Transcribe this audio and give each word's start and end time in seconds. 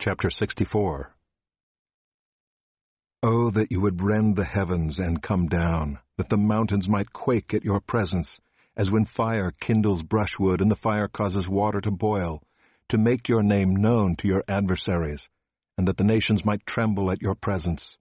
Chapter 0.00 0.30
64 0.30 1.12
Oh, 3.24 3.50
that 3.50 3.72
you 3.72 3.80
would 3.80 4.00
rend 4.00 4.36
the 4.36 4.44
heavens 4.44 5.00
and 5.00 5.20
come 5.20 5.48
down, 5.48 5.98
that 6.16 6.28
the 6.28 6.36
mountains 6.36 6.88
might 6.88 7.12
quake 7.12 7.52
at 7.52 7.64
your 7.64 7.80
presence, 7.80 8.40
as 8.76 8.92
when 8.92 9.06
fire 9.06 9.50
kindles 9.58 10.04
brushwood 10.04 10.60
and 10.60 10.70
the 10.70 10.76
fire 10.76 11.08
causes 11.08 11.48
water 11.48 11.80
to 11.80 11.90
boil, 11.90 12.40
to 12.90 12.96
make 12.96 13.28
your 13.28 13.42
name 13.42 13.74
known 13.74 14.14
to 14.14 14.28
your 14.28 14.44
adversaries, 14.46 15.28
and 15.76 15.88
that 15.88 15.96
the 15.96 16.04
nations 16.04 16.44
might 16.44 16.64
tremble 16.64 17.10
at 17.10 17.20
your 17.20 17.34
presence. 17.34 17.98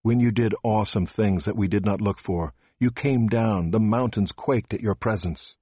When 0.00 0.20
you 0.20 0.30
did 0.30 0.54
awesome 0.62 1.04
things 1.04 1.44
that 1.44 1.56
we 1.56 1.68
did 1.68 1.84
not 1.84 2.00
look 2.00 2.18
for, 2.18 2.54
you 2.80 2.90
came 2.90 3.26
down, 3.26 3.72
the 3.72 3.78
mountains 3.78 4.32
quaked 4.32 4.72
at 4.72 4.80
your 4.80 4.94
presence. 4.94 5.54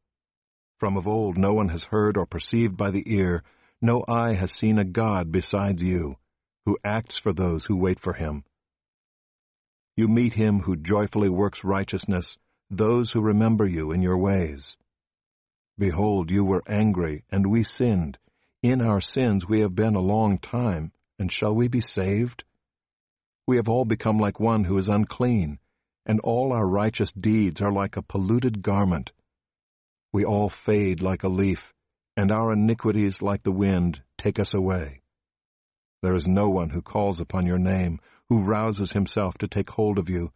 From 0.78 0.96
of 0.96 1.08
old 1.08 1.36
no 1.36 1.52
one 1.52 1.70
has 1.70 1.82
heard 1.82 2.16
or 2.16 2.26
perceived 2.26 2.76
by 2.76 2.92
the 2.92 3.02
ear, 3.12 3.42
no 3.82 4.04
eye 4.06 4.34
has 4.34 4.52
seen 4.52 4.78
a 4.78 4.84
God 4.84 5.32
besides 5.32 5.82
you, 5.82 6.16
who 6.64 6.78
acts 6.84 7.18
for 7.18 7.32
those 7.32 7.64
who 7.64 7.76
wait 7.76 8.00
for 8.00 8.12
him. 8.12 8.44
You 9.96 10.06
meet 10.06 10.34
him 10.34 10.60
who 10.60 10.76
joyfully 10.76 11.28
works 11.28 11.64
righteousness, 11.64 12.38
those 12.70 13.10
who 13.10 13.20
remember 13.20 13.66
you 13.66 13.90
in 13.90 14.00
your 14.00 14.16
ways. 14.16 14.76
Behold, 15.76 16.30
you 16.30 16.44
were 16.44 16.62
angry, 16.68 17.24
and 17.28 17.50
we 17.50 17.64
sinned. 17.64 18.18
In 18.62 18.80
our 18.80 19.00
sins 19.00 19.48
we 19.48 19.60
have 19.60 19.74
been 19.74 19.96
a 19.96 20.00
long 20.00 20.38
time, 20.38 20.92
and 21.18 21.30
shall 21.30 21.54
we 21.54 21.66
be 21.66 21.80
saved? 21.80 22.44
We 23.48 23.56
have 23.56 23.68
all 23.68 23.84
become 23.84 24.18
like 24.18 24.38
one 24.38 24.62
who 24.62 24.78
is 24.78 24.88
unclean, 24.88 25.58
and 26.06 26.20
all 26.20 26.52
our 26.52 26.66
righteous 26.66 27.12
deeds 27.12 27.60
are 27.60 27.72
like 27.72 27.96
a 27.96 28.02
polluted 28.02 28.62
garment. 28.62 29.10
We 30.12 30.24
all 30.24 30.48
fade 30.48 31.02
like 31.02 31.24
a 31.24 31.28
leaf, 31.28 31.74
and 32.16 32.30
our 32.30 32.52
iniquities, 32.52 33.22
like 33.22 33.42
the 33.42 33.52
wind, 33.52 34.02
take 34.18 34.38
us 34.38 34.54
away. 34.54 35.02
There 36.02 36.14
is 36.14 36.26
no 36.26 36.50
one 36.50 36.70
who 36.70 36.82
calls 36.82 37.20
upon 37.20 37.46
your 37.46 37.58
name, 37.58 38.00
who 38.28 38.42
rouses 38.42 38.92
himself 38.92 39.38
to 39.38 39.48
take 39.48 39.70
hold 39.70 39.98
of 39.98 40.10
you, 40.10 40.32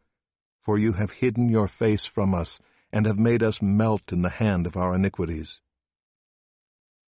for 0.65 0.79
you 0.79 0.93
have 0.93 1.11
hidden 1.11 1.49
your 1.49 1.69
face 1.69 2.05
from 2.05 2.35
us, 2.35 2.59
and 2.93 3.07
have 3.07 3.19
made 3.19 3.43
us 3.43 3.61
melt 3.61 4.13
in 4.13 4.23
the 4.23 4.31
hand 4.31 4.67
of 4.67 4.77
our 4.77 4.95
iniquities. 4.95 5.61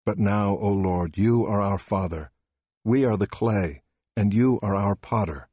But 0.05 0.19
now, 0.19 0.57
O 0.57 0.69
Lord, 0.69 1.17
you 1.17 1.45
are 1.45 1.61
our 1.61 1.79
Father. 1.79 2.31
We 2.83 3.05
are 3.05 3.17
the 3.17 3.27
clay, 3.27 3.83
and 4.15 4.33
you 4.33 4.59
are 4.61 4.75
our 4.75 4.95
potter. 4.95 5.47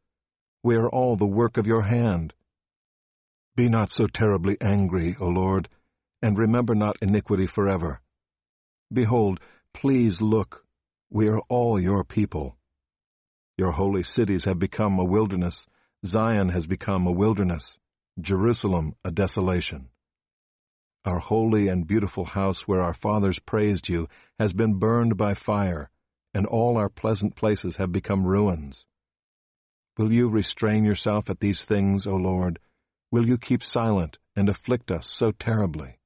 We 0.63 0.77
are 0.77 0.89
all 0.89 1.17
the 1.17 1.27
work 1.27 1.57
of 1.57 1.67
your 1.67 1.83
hand. 1.83 2.35
Be 3.57 3.69
not 3.69 3.91
so 3.91 4.07
terribly 4.07 4.57
angry, 4.61 5.17
O 5.19 5.27
Lord, 5.27 5.69
and 6.21 6.39
remember 6.39 6.75
not 6.75 6.97
iniquity 7.01 7.47
forever. 7.47 8.01
Behold, 8.93 9.41
please 9.73 10.21
look, 10.21 10.65
we 11.11 11.29
are 11.29 11.41
all 11.49 11.79
your 11.79 12.05
people. 12.05 12.57
Your 13.57 13.73
holy 13.73 14.03
cities 14.03 14.45
have 14.47 14.59
become 14.59 14.99
a 14.99 15.05
wilderness, 15.05 15.67
Zion 16.05 16.49
has 16.49 16.67
become 16.67 17.07
a 17.07 17.13
wilderness, 17.13 17.79
Jerusalem 18.21 18.95
a 19.05 19.11
desolation. 19.11 19.91
Our 21.05 21.19
holy 21.19 21.69
and 21.69 21.87
beautiful 21.87 22.25
house 22.25 22.67
where 22.67 22.81
our 22.81 22.95
fathers 22.95 23.39
praised 23.39 23.89
you 23.89 24.09
has 24.39 24.53
been 24.53 24.79
burned 24.79 25.17
by 25.17 25.35
fire, 25.35 25.91
and 26.35 26.47
all 26.47 26.77
our 26.77 26.89
pleasant 26.89 27.37
places 27.37 27.77
have 27.77 27.93
become 27.93 28.27
ruins. 28.27 28.87
Will 29.99 30.13
you 30.13 30.29
restrain 30.29 30.85
yourself 30.85 31.31
at 31.31 31.41
these 31.41 31.63
things, 31.63 32.07
O 32.07 32.17
Lord? 32.17 32.59
Will 33.13 33.27
you 33.27 33.39
keep 33.39 33.63
silent 33.63 34.19
and 34.35 34.49
afflict 34.49 34.91
us 34.91 35.07
so 35.07 35.31
terribly? 35.31 36.00